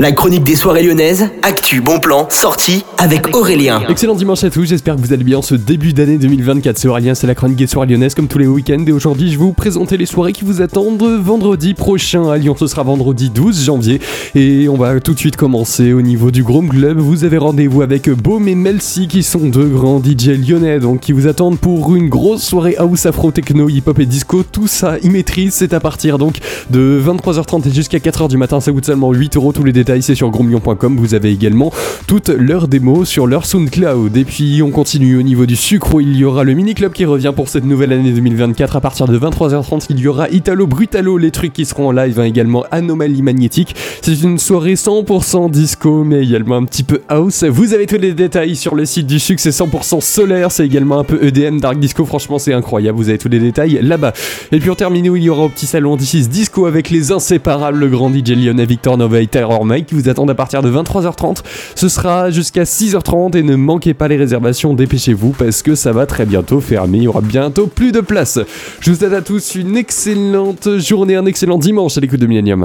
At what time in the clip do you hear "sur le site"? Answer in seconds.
48.54-49.06